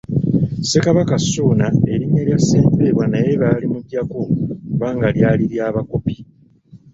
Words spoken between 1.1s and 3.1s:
Ssuuna erinna lya Ssempeebwa